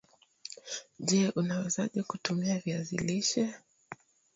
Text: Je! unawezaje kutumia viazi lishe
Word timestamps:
Je! 1.07 1.29
unawezaje 1.29 2.03
kutumia 2.03 2.59
viazi 2.59 2.97
lishe 2.97 3.55